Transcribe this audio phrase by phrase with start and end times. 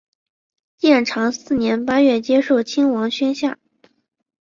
[0.77, 3.59] 建长四年八月接受亲王宣下。